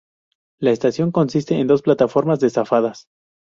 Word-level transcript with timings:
La 0.59 0.71
estación 0.71 1.11
consiste 1.11 1.59
en 1.59 1.67
dos 1.67 1.83
plataformas 1.83 2.39
desfasadas. 2.39 3.05